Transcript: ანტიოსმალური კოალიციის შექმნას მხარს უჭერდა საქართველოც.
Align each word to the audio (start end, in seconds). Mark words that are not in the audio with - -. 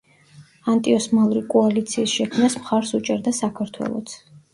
ანტიოსმალური 0.71 1.43
კოალიციის 1.53 2.13
შექმნას 2.13 2.55
მხარს 2.63 2.95
უჭერდა 3.01 3.35
საქართველოც. 3.41 4.17